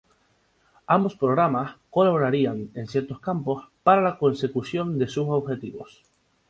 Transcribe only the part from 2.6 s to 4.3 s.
en ciertos campos para la